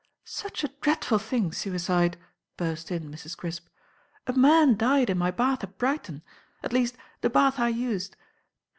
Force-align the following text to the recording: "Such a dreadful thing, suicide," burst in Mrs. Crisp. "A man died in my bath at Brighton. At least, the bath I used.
"Such 0.25 0.63
a 0.63 0.67
dreadful 0.81 1.19
thing, 1.19 1.51
suicide," 1.51 2.17
burst 2.57 2.89
in 2.89 3.11
Mrs. 3.11 3.37
Crisp. 3.37 3.67
"A 4.25 4.33
man 4.33 4.75
died 4.75 5.11
in 5.11 5.17
my 5.19 5.29
bath 5.29 5.63
at 5.63 5.77
Brighton. 5.77 6.23
At 6.63 6.73
least, 6.73 6.95
the 7.21 7.29
bath 7.29 7.59
I 7.59 7.67
used. 7.67 8.15